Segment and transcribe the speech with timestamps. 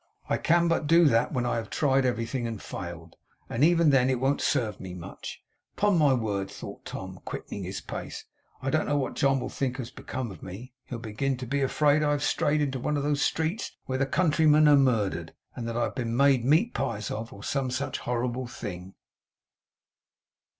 [0.27, 3.17] I can but do that, when I have tried everything and failed;
[3.47, 5.43] and even then it won't serve me much.
[5.77, 8.25] Upon my word,' thought Tom, quickening his pace,
[8.63, 10.73] 'I don't know what John will think has become of me.
[10.85, 14.07] He'll begin to be afraid I have strayed into one of those streets where the
[14.07, 17.99] countrymen are murdered; and that I have been made meat pies of, or some such
[17.99, 18.95] horrible thing.